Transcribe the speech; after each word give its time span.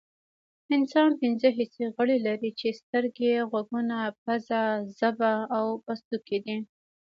انسان 0.75 1.09
پنځه 1.21 1.47
حسي 1.57 1.85
غړي 1.95 2.17
لري 2.27 2.51
چې 2.59 2.67
سترګې 2.81 3.31
غوږونه 3.49 3.97
پوزه 4.21 4.61
ژبه 4.99 5.33
او 5.57 5.65
پوستکی 5.83 6.37
دي 6.45 6.57